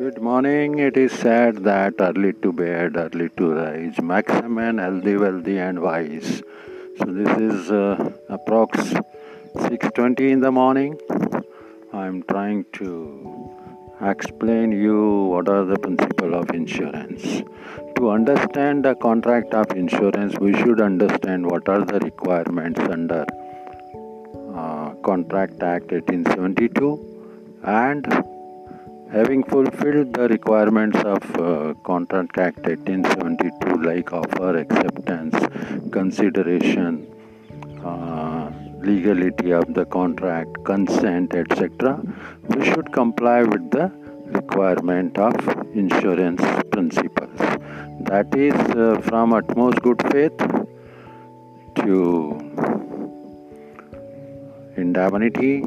Good 0.00 0.22
morning. 0.22 0.78
It 0.78 0.96
is 0.96 1.12
said 1.12 1.56
that 1.64 1.96
early 2.00 2.32
to 2.42 2.52
bed, 2.54 2.96
early 2.96 3.28
to 3.36 3.50
rise, 3.52 4.00
maximum 4.00 4.78
healthy, 4.78 5.14
wealthy, 5.18 5.58
and 5.58 5.82
wise. 5.82 6.42
So 6.96 7.04
this 7.18 7.36
is 7.48 7.70
uh, 7.70 8.10
approx 8.36 8.86
6:20 9.64 10.30
in 10.36 10.40
the 10.46 10.52
morning. 10.60 10.96
I'm 11.92 12.22
trying 12.32 12.64
to 12.78 12.88
explain 14.14 14.72
you 14.86 15.02
what 15.34 15.52
are 15.56 15.66
the 15.74 15.78
principle 15.86 16.34
of 16.40 16.56
insurance. 16.62 17.28
To 17.98 18.10
understand 18.16 18.86
the 18.90 18.96
contract 19.06 19.52
of 19.52 19.78
insurance, 19.84 20.42
we 20.48 20.54
should 20.62 20.80
understand 20.90 21.52
what 21.52 21.68
are 21.76 21.84
the 21.94 22.00
requirements 22.08 22.90
under 22.98 23.22
uh, 24.64 24.90
Contract 25.12 25.62
Act 25.74 25.92
1872 25.92 26.92
and 27.80 28.22
having 29.12 29.42
fulfilled 29.42 30.14
the 30.14 30.28
requirements 30.28 30.98
of 30.98 31.22
uh, 31.36 31.74
Contract 31.82 32.38
Act 32.38 32.58
1872 32.58 33.82
like 33.82 34.12
offer, 34.12 34.56
acceptance, 34.56 35.34
consideration, 35.90 37.06
uh, 37.84 38.50
legality 38.82 39.50
of 39.50 39.74
the 39.74 39.84
contract, 39.86 40.62
consent, 40.64 41.34
etc., 41.34 42.00
we 42.48 42.64
should 42.64 42.92
comply 42.92 43.42
with 43.42 43.70
the 43.72 43.90
requirement 44.26 45.18
of 45.18 45.34
insurance 45.74 46.42
principles. 46.70 47.36
That 48.10 48.32
is 48.34 48.54
uh, 48.54 49.00
from 49.02 49.32
utmost 49.32 49.82
good 49.82 50.00
faith 50.12 50.38
to 51.76 52.38
indemnity 54.76 55.64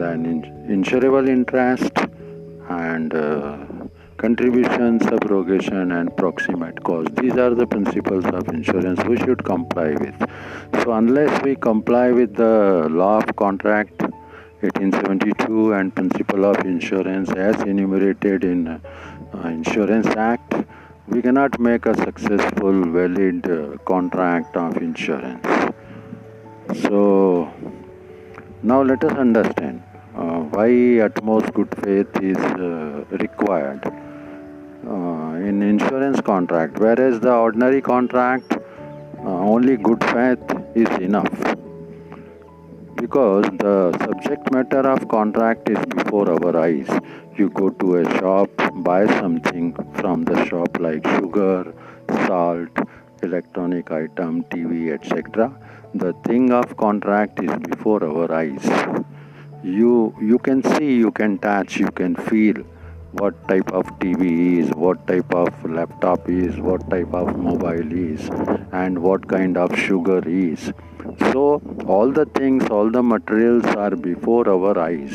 then 0.00 0.22
insurable 0.68 1.28
interest 1.28 1.92
and 2.68 3.14
uh, 3.14 3.58
contribution, 4.16 4.98
subrogation, 5.00 5.98
and 5.98 6.14
proximate 6.16 6.82
cause. 6.84 7.06
These 7.20 7.36
are 7.36 7.54
the 7.54 7.66
principles 7.66 8.24
of 8.26 8.48
insurance 8.48 9.02
we 9.04 9.16
should 9.16 9.44
comply 9.44 9.90
with. 10.04 10.18
So, 10.82 10.92
unless 10.92 11.42
we 11.42 11.56
comply 11.56 12.12
with 12.12 12.34
the 12.34 12.88
law 12.90 13.18
of 13.18 13.34
contract 13.36 14.02
1872 14.62 15.72
and 15.72 15.94
principle 15.94 16.44
of 16.44 16.58
insurance 16.66 17.30
as 17.32 17.60
enumerated 17.62 18.44
in 18.44 18.68
uh, 18.68 18.78
Insurance 19.44 20.06
Act, 20.08 20.54
we 21.08 21.22
cannot 21.22 21.58
make 21.58 21.86
a 21.86 21.94
successful, 21.94 22.84
valid 22.98 23.50
uh, 23.50 23.76
contract 23.84 24.56
of 24.56 24.76
insurance. 24.76 25.46
So, 26.82 27.52
now 28.62 28.82
let 28.82 29.02
us 29.02 29.12
understand 29.12 29.82
uh, 30.16 30.40
why 30.54 31.00
utmost 31.00 31.52
good 31.52 31.72
faith 31.82 32.22
is 32.22 32.36
uh, 32.36 33.04
required? 33.12 33.84
Uh, 34.86 35.34
in 35.48 35.62
insurance 35.62 36.20
contract 36.22 36.78
whereas 36.78 37.20
the 37.20 37.32
ordinary 37.32 37.82
contract 37.82 38.52
uh, 38.52 39.38
only 39.54 39.76
good 39.76 40.02
faith 40.04 40.38
is 40.74 40.88
enough. 40.98 41.56
Because 42.96 43.44
the 43.58 43.96
subject 44.04 44.50
matter 44.52 44.80
of 44.88 45.08
contract 45.08 45.68
is 45.68 45.78
before 45.86 46.30
our 46.30 46.58
eyes. 46.58 46.88
You 47.36 47.50
go 47.50 47.70
to 47.70 47.96
a 47.96 48.04
shop 48.18 48.50
buy 48.74 49.06
something 49.20 49.74
from 49.94 50.24
the 50.24 50.44
shop 50.46 50.78
like 50.78 51.06
sugar 51.06 51.74
salt 52.26 52.70
electronic 53.22 53.90
item 53.90 54.42
tv 54.44 54.92
etc 54.92 55.52
the 55.94 56.12
thing 56.26 56.52
of 56.52 56.76
contract 56.76 57.42
is 57.42 57.52
before 57.68 58.02
our 58.04 58.32
eyes 58.32 58.68
you 59.62 60.14
you 60.20 60.38
can 60.38 60.62
see 60.62 60.94
you 60.94 61.10
can 61.10 61.38
touch 61.38 61.76
you 61.76 61.90
can 61.90 62.14
feel 62.16 62.56
what 63.12 63.34
type 63.48 63.70
of 63.72 63.84
tv 63.98 64.58
is 64.58 64.70
what 64.70 65.06
type 65.06 65.34
of 65.34 65.64
laptop 65.64 66.28
is 66.28 66.58
what 66.58 66.88
type 66.88 67.12
of 67.12 67.36
mobile 67.36 67.92
is 67.92 68.30
and 68.72 68.98
what 68.98 69.26
kind 69.28 69.56
of 69.56 69.76
sugar 69.76 70.22
is. 70.26 70.72
So 71.32 71.60
all 71.86 72.12
the 72.12 72.26
things 72.26 72.68
all 72.70 72.90
the 72.90 73.02
materials 73.02 73.64
are 73.74 73.96
before 73.96 74.48
our 74.48 74.78
eyes. 74.78 75.12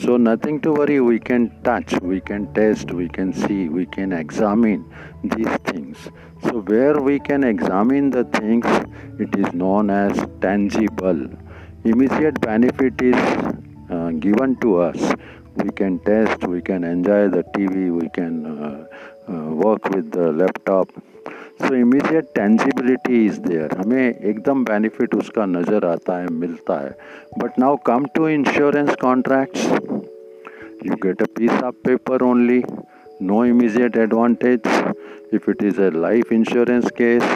So 0.00 0.16
nothing 0.16 0.60
to 0.62 0.72
worry 0.72 1.00
we 1.00 1.18
can 1.18 1.50
touch 1.62 1.92
we 2.00 2.20
can 2.20 2.52
taste 2.54 2.92
we 2.92 3.08
can 3.08 3.32
see 3.32 3.68
we 3.68 3.84
can 3.84 4.12
examine 4.12 4.90
these 5.22 5.54
things. 5.64 5.98
So 6.44 6.60
where 6.60 7.00
we 7.00 7.20
can 7.20 7.44
examine 7.44 8.10
the 8.10 8.24
things 8.24 8.64
it 9.18 9.36
is 9.36 9.52
known 9.52 9.90
as 9.90 10.26
tangible 10.40 11.28
immediate 11.83 12.39
benefit 12.41 13.01
is 13.01 13.15
uh, 13.89 14.09
given 14.25 14.55
to 14.61 14.79
us 14.81 15.13
we 15.55 15.69
can 15.81 15.99
test 16.07 16.47
we 16.53 16.61
can 16.61 16.83
enjoy 16.83 17.27
the 17.35 17.43
tv 17.55 17.91
we 17.99 18.09
can 18.17 18.33
uh, 18.45 18.85
uh, 19.31 19.49
work 19.65 19.89
with 19.89 20.11
the 20.11 20.31
laptop 20.31 20.89
so 21.59 21.73
immediate 21.73 22.33
tangibility 22.35 23.25
is 23.27 23.39
there 23.49 23.69
हमें 23.79 24.03
एकदम 24.31 24.63
benefit 24.71 25.15
उसका 25.21 25.45
नज़र 25.55 25.85
आता 25.85 26.17
है 26.21 26.27
मिलता 26.43 26.79
है 26.83 26.91
but 27.41 27.57
now 27.63 27.71
come 27.89 28.05
to 28.17 28.27
insurance 28.35 28.95
contracts 29.05 29.65
you 30.87 30.97
get 31.07 31.21
a 31.27 31.29
piece 31.39 31.59
of 31.69 31.81
paper 31.89 32.23
only 32.31 32.63
no 33.19 33.41
immediate 33.51 33.95
advantage 34.05 34.67
if 35.31 35.47
it 35.53 35.63
is 35.69 35.79
a 35.79 35.89
life 35.91 36.31
insurance 36.31 36.89
case 37.01 37.29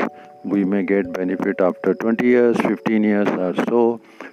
we 0.44 0.64
may 0.74 0.84
get 0.84 1.12
benefit 1.14 1.62
after 1.70 1.94
20 1.94 2.26
years 2.26 2.58
15 2.68 3.04
years 3.04 3.28
or 3.30 3.54
so 3.70 3.82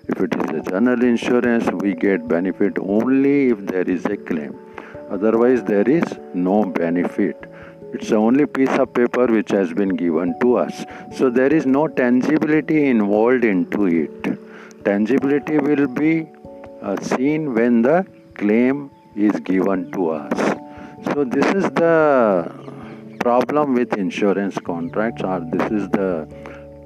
if 0.07 0.19
it 0.19 0.35
is 0.35 0.49
a 0.59 0.61
general 0.69 1.03
insurance 1.03 1.69
we 1.81 1.93
get 1.95 2.27
benefit 2.27 2.77
only 2.79 3.49
if 3.49 3.59
there 3.67 3.89
is 3.89 4.05
a 4.05 4.17
claim. 4.17 4.59
Otherwise 5.09 5.63
there 5.63 5.87
is 5.89 6.03
no 6.33 6.65
benefit. 6.65 7.49
It's 7.93 8.09
the 8.09 8.15
only 8.15 8.45
piece 8.45 8.75
of 8.83 8.93
paper 8.93 9.27
which 9.27 9.51
has 9.51 9.71
been 9.71 9.95
given 9.95 10.37
to 10.41 10.57
us. 10.57 10.83
So 11.15 11.29
there 11.29 11.53
is 11.53 11.65
no 11.65 11.87
tangibility 11.87 12.87
involved 12.87 13.45
into 13.45 13.85
it. 13.85 14.39
Tangibility 14.83 15.59
will 15.59 15.87
be 15.87 16.27
uh, 16.81 16.99
seen 17.01 17.53
when 17.53 17.81
the 17.83 18.05
claim 18.35 18.89
is 19.15 19.39
given 19.41 19.91
to 19.91 20.09
us. 20.09 20.57
So 21.13 21.23
this 21.23 21.45
is 21.53 21.63
the 21.71 22.51
problem 23.19 23.73
with 23.73 23.93
insurance 23.93 24.57
contracts 24.57 25.21
or 25.23 25.39
this 25.51 25.71
is 25.71 25.87
the 25.89 26.27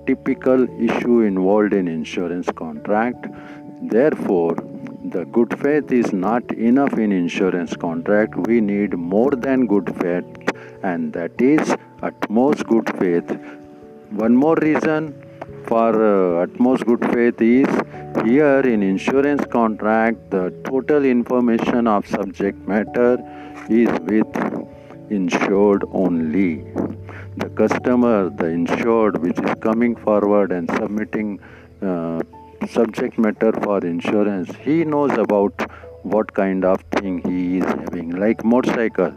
typical 0.08 0.64
issue 0.90 1.20
involved 1.22 1.74
in 1.74 1.88
insurance 1.88 2.50
contract. 2.56 3.28
Therefore 3.82 4.56
the 5.16 5.26
good 5.26 5.58
faith 5.60 5.92
is 5.92 6.12
not 6.12 6.52
enough 6.52 6.98
in 6.98 7.12
insurance 7.12 7.76
contract. 7.76 8.36
We 8.48 8.60
need 8.62 8.98
more 8.98 9.32
than 9.32 9.68
good 9.68 9.96
faith 10.02 10.26
and 10.84 11.14
that 11.14 11.40
is 11.42 11.76
utmost 12.02 12.66
good 12.66 12.90
faith. 12.98 13.30
One 14.12 14.36
more 14.36 14.56
reason 14.56 15.14
for 15.68 15.90
uh, 16.10 16.44
utmost 16.44 16.86
good 16.86 17.04
faith 17.14 17.42
is 17.42 17.68
here 18.26 18.62
in 18.62 18.84
insurance 18.84 19.46
contract 19.46 20.30
the 20.32 20.46
total 20.64 21.06
information 21.06 21.88
of 21.88 22.08
subject 22.08 22.58
matter 22.68 23.18
is 23.70 23.90
with 24.02 24.28
insured 25.10 25.84
only. 25.92 26.66
The 27.38 27.50
customer, 27.50 28.30
the 28.30 28.46
insured, 28.46 29.22
which 29.22 29.40
is 29.40 29.56
coming 29.62 29.96
forward 29.96 30.52
and 30.52 30.70
submitting 30.72 31.40
uh, 31.82 32.22
subject 32.68 33.18
matter 33.18 33.52
for 33.64 33.80
insurance, 33.86 34.56
he 34.58 34.84
knows 34.84 35.12
about 35.18 35.70
what 36.04 36.34
kind 36.34 36.66
of 36.66 36.82
thing 36.92 37.22
he 37.28 37.58
is 37.60 37.66
having. 37.66 38.12
Like 38.12 38.44
motorcycle, 38.44 39.14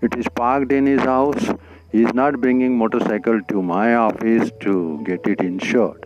it 0.00 0.16
is 0.16 0.26
parked 0.34 0.72
in 0.72 0.86
his 0.86 1.00
house. 1.00 1.52
He 1.92 2.02
is 2.02 2.14
not 2.14 2.40
bringing 2.40 2.76
motorcycle 2.76 3.40
to 3.48 3.62
my 3.62 3.94
office 3.94 4.50
to 4.60 5.02
get 5.04 5.26
it 5.26 5.40
insured. 5.40 6.04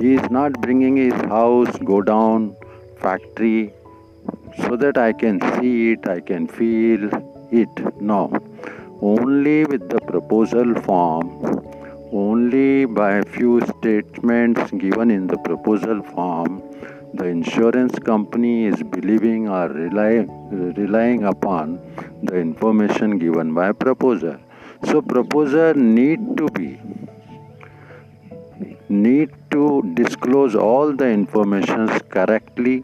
He 0.00 0.14
is 0.14 0.30
not 0.30 0.52
bringing 0.60 0.96
his 0.96 1.14
house, 1.14 1.76
godown, 1.78 2.56
factory, 2.98 3.72
so 4.58 4.76
that 4.76 4.96
I 4.96 5.12
can 5.12 5.40
see 5.58 5.92
it, 5.92 6.08
I 6.08 6.20
can 6.20 6.46
feel, 6.46 7.10
it 7.50 8.00
now 8.00 8.30
only 9.02 9.64
with 9.64 9.88
the 9.88 10.00
proposal 10.00 10.74
form 10.82 11.28
only 12.12 12.84
by 12.84 13.12
a 13.18 13.24
few 13.24 13.60
statements 13.78 14.70
given 14.72 15.10
in 15.10 15.26
the 15.26 15.38
proposal 15.38 16.02
form 16.02 16.62
the 17.14 17.24
insurance 17.24 17.98
company 17.98 18.66
is 18.66 18.82
believing 18.82 19.48
or 19.48 19.68
rely, 19.68 20.26
relying 20.50 21.24
upon 21.24 21.80
the 22.22 22.36
information 22.36 23.18
given 23.18 23.54
by 23.54 23.72
proposer 23.72 24.38
so 24.84 25.00
proposer 25.00 25.72
need 25.74 26.20
to 26.36 26.46
be 26.50 26.80
need 28.88 29.30
to 29.50 29.82
disclose 29.94 30.54
all 30.54 30.92
the 30.92 31.08
informations 31.08 31.90
correctly 32.10 32.82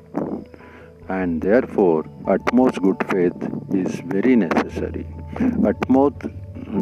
and 1.08 1.42
therefore 1.42 2.04
utmost 2.26 2.80
good 2.82 3.02
faith 3.10 3.36
is 3.72 4.00
very 4.00 4.36
necessary. 4.36 5.06
Utmost 5.64 6.26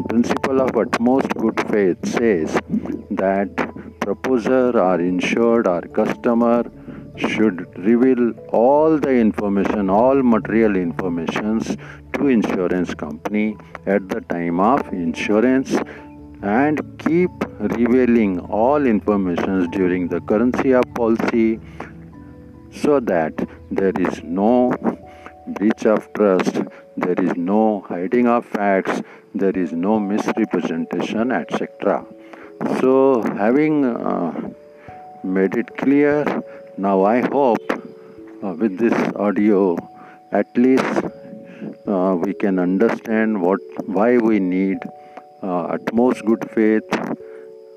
principle 0.09 0.61
of 0.61 0.77
utmost 0.77 1.29
good 1.35 1.61
faith 1.71 1.99
says 2.07 2.59
that 3.11 3.55
proposer 4.01 4.79
or 4.79 5.01
insured 5.01 5.67
or 5.67 5.83
customer 5.83 6.65
should 7.17 7.67
reveal 7.79 8.33
all 8.49 8.99
the 8.99 9.11
information 9.11 9.89
all 9.89 10.23
material 10.23 10.77
informations 10.77 11.77
to 12.15 12.29
insurance 12.29 12.95
company 12.95 13.57
at 13.87 14.09
the 14.09 14.21
time 14.23 14.59
of 14.59 14.93
insurance 14.93 15.77
and 16.43 16.81
keep 16.99 17.31
revealing 17.59 18.41
all 18.41 18.87
informations 18.87 19.69
during 19.69 20.09
the 20.09 20.21
currency 20.23 20.73
of 20.73 20.85
policy 20.95 21.61
so 22.71 22.99
that 22.99 23.49
there 23.71 23.93
is 23.99 24.23
no 24.23 24.73
breach 25.47 25.87
of 25.87 26.13
trust. 26.13 26.63
There 26.97 27.21
is 27.21 27.37
no 27.37 27.85
hiding 27.89 28.27
of 28.29 28.45
facts. 28.47 29.03
There 29.35 29.57
is 29.57 29.73
no 29.73 29.99
misrepresentation 29.99 31.33
etc 31.33 32.05
so 32.81 33.23
having 33.37 33.85
uh, 33.85 34.33
made 35.23 35.55
it 35.63 35.77
clear 35.77 36.25
now 36.77 37.05
i 37.05 37.21
hope 37.21 37.73
uh, 37.73 38.53
with 38.61 38.79
this 38.79 38.97
audio 39.17 39.77
at 40.33 40.47
least 40.57 41.05
uh, 41.87 42.17
we 42.25 42.33
can 42.43 42.59
understand 42.59 43.41
what 43.41 43.61
why 43.87 44.17
we 44.17 44.39
need 44.39 44.79
uh, 45.43 45.63
utmost 45.77 46.25
good 46.25 46.49
faith 46.51 46.91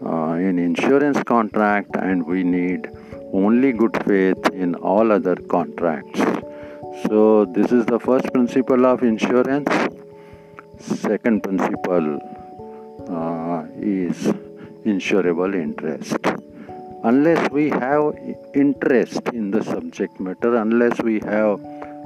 uh, 0.06 0.34
in 0.48 0.60
insurance 0.60 1.22
contract 1.24 1.96
and 1.96 2.26
we 2.26 2.44
need 2.44 2.90
only 3.34 3.72
good 3.72 3.98
faith 4.06 4.50
in 4.54 4.76
all 4.76 5.12
other 5.12 5.36
contracts 5.56 6.22
so 7.06 7.46
this 7.46 7.72
is 7.72 7.86
the 7.86 8.00
first 8.00 8.32
principle 8.34 8.86
of 8.86 9.04
insurance. 9.04 9.70
Second 10.80 11.44
principle 11.44 12.20
uh, 13.10 13.66
is 13.80 14.34
insurable 14.86 15.54
interest. 15.54 16.18
Unless 17.04 17.52
we 17.52 17.70
have 17.70 18.16
interest 18.54 19.22
in 19.34 19.52
the 19.52 19.64
subject 19.64 20.20
matter 20.20 20.56
unless 20.56 21.00
we 21.02 21.20
have 21.20 21.60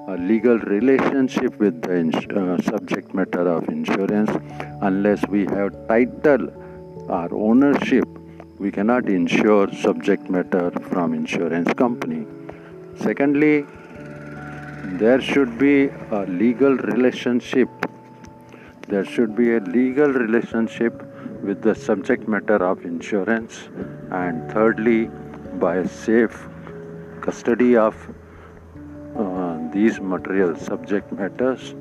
a 0.08 0.18
legal 0.20 0.58
relationship 0.60 1.58
with 1.58 1.82
the 1.82 1.98
ins- 1.98 2.28
uh, 2.28 2.62
subject 2.62 3.14
matter 3.14 3.48
of 3.48 3.70
insurance 3.70 4.32
unless 4.82 5.26
we 5.28 5.46
have 5.46 5.72
title 5.88 6.50
or 7.08 7.34
ownership 7.34 8.08
we 8.60 8.72
cannot 8.72 9.08
insure 9.08 9.72
subject 9.74 10.30
matter 10.30 10.70
from 10.90 11.14
insurance 11.14 11.74
company. 11.74 12.28
Secondly 13.00 13.66
there 14.84 15.22
should 15.22 15.58
be 15.58 15.90
a 16.12 16.26
legal 16.28 16.76
relationship. 16.76 17.70
There 18.88 19.06
should 19.06 19.36
be 19.36 19.56
a 19.56 19.60
legal 19.60 20.08
relationship 20.12 21.04
with 21.44 21.62
the 21.62 21.76
subject 21.76 22.28
matter 22.28 22.56
of 22.56 22.84
insurance. 22.84 23.70
And 24.12 24.52
thirdly 24.52 25.10
by 25.60 25.86
safe 25.86 26.48
custody 27.22 27.78
of 27.78 27.96
uh, 29.16 29.60
these 29.72 30.00
material 30.00 30.56
subject 30.56 31.12
matters 31.12 31.76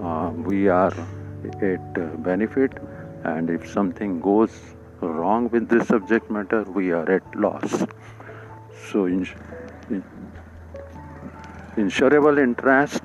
uh, 0.00 0.30
we 0.34 0.68
are 0.68 0.94
at 1.60 2.22
benefit. 2.22 2.72
And 3.24 3.50
if 3.50 3.68
something 3.68 4.20
goes 4.20 4.52
wrong 5.00 5.48
with 5.50 5.68
this 5.68 5.88
subject 5.88 6.30
matter 6.30 6.62
we 6.62 6.92
are 6.92 7.10
at 7.10 7.34
loss. 7.34 7.84
So 8.90 9.06
insurable 11.76 12.38
interest. 12.38 13.02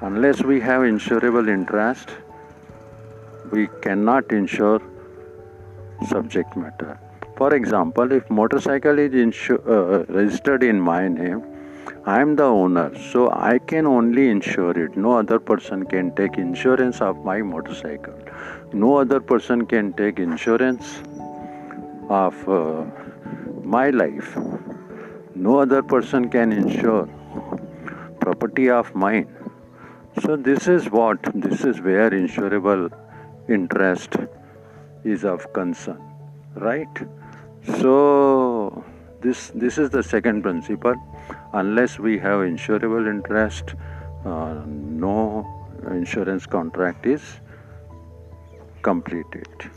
Unless 0.00 0.42
we 0.42 0.60
have 0.60 0.82
insurable 0.82 1.48
interest 1.48 2.08
we 3.52 3.68
cannot 3.82 4.30
insure 4.32 4.80
subject 6.08 6.56
matter. 6.56 6.98
For 7.36 7.54
example 7.54 8.12
if 8.12 8.28
motorcycle 8.30 8.98
is 8.98 9.12
insu- 9.12 9.62
uh, 9.66 10.04
registered 10.12 10.62
in 10.62 10.80
my 10.80 11.08
name 11.08 11.42
i 12.06 12.20
am 12.20 12.34
the 12.36 12.44
owner 12.44 12.90
so 13.12 13.30
i 13.30 13.58
can 13.58 13.86
only 13.86 14.28
insure 14.28 14.76
it. 14.84 14.96
No 14.96 15.12
other 15.12 15.38
person 15.38 15.84
can 15.84 16.14
take 16.14 16.38
insurance 16.38 17.00
of 17.00 17.24
my 17.24 17.42
motorcycle. 17.42 18.18
No 18.72 18.96
other 18.96 19.20
person 19.20 19.66
can 19.66 19.92
take 19.92 20.18
insurance 20.18 21.02
of 22.08 22.48
uh, 22.48 22.84
my 23.62 23.90
life 23.90 24.36
no 25.46 25.58
other 25.58 25.82
person 25.82 26.28
can 26.28 26.52
insure 26.52 27.08
property 28.20 28.68
of 28.68 28.94
mine. 28.94 29.28
So 30.22 30.36
this 30.36 30.68
is 30.68 30.90
what 30.90 31.18
this 31.34 31.64
is 31.64 31.80
where 31.80 32.10
insurable 32.10 32.90
interest 33.48 34.16
is 35.04 35.24
of 35.24 35.52
concern 35.52 36.00
right? 36.54 37.04
So 37.78 38.84
this 39.20 39.50
this 39.54 39.78
is 39.78 39.90
the 39.90 40.02
second 40.02 40.42
principle. 40.42 40.94
Unless 41.52 41.98
we 41.98 42.18
have 42.18 42.40
insurable 42.40 43.08
interest 43.08 43.74
uh, 44.24 44.62
no 44.66 45.46
insurance 45.90 46.46
contract 46.46 47.06
is 47.06 47.22
completed 48.82 49.70